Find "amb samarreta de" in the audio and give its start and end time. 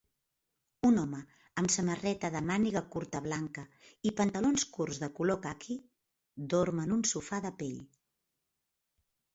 1.61-2.41